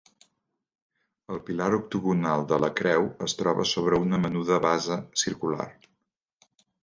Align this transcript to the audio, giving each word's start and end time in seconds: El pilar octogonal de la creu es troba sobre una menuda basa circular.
El 1.33 1.41
pilar 1.49 1.67
octogonal 1.79 2.45
de 2.53 2.59
la 2.63 2.69
creu 2.79 3.05
es 3.27 3.37
troba 3.43 3.67
sobre 3.73 4.01
una 4.07 4.21
menuda 4.23 4.59
basa 4.67 4.97
circular. 5.25 5.71